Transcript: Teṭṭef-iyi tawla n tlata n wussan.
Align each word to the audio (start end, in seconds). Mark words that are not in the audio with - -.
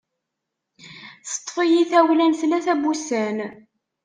Teṭṭef-iyi 1.29 1.83
tawla 1.91 2.25
n 2.27 2.33
tlata 2.39 2.73
n 2.75 2.81
wussan. 2.85 3.37